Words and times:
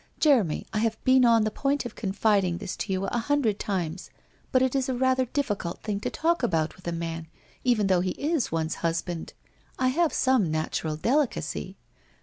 Jeremy, 0.19 0.65
I 0.73 0.79
have 0.79 0.97
been 1.03 1.25
on 1.25 1.43
the 1.43 1.51
point 1.51 1.85
of 1.85 1.93
confiding 1.93 2.57
this 2.57 2.75
to 2.75 2.91
you 2.91 3.05
a 3.05 3.19
hundred 3.19 3.59
times, 3.59 4.09
but 4.51 4.63
it 4.63 4.73
is 4.73 4.89
a 4.89 4.95
rather 4.95 5.25
difficult 5.25 5.83
thing 5.83 5.99
to 5.99 6.09
talk 6.09 6.41
about 6.41 6.75
with 6.75 6.87
a 6.87 6.91
man, 6.91 7.27
even 7.63 7.85
though 7.85 8.01
he 8.01 8.13
is 8.17 8.51
one's 8.51 8.77
husband. 8.81 9.33
I 9.77 9.89
have 9.89 10.11
some 10.11 10.49
natural 10.49 10.95
delicacy. 10.95 11.77